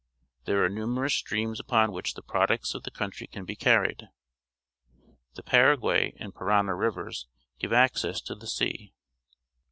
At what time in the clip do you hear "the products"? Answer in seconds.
2.15-2.73